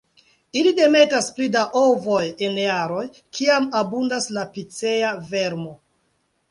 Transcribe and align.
Ili 0.59 0.71
demetas 0.77 1.27
pli 1.35 1.49
da 1.57 1.61
ovoj 1.81 2.25
en 2.49 2.57
jaroj 2.63 3.05
kiam 3.19 3.69
abundas 3.83 4.31
la 4.39 4.51
Picea 4.59 5.15
vermo. 5.33 5.81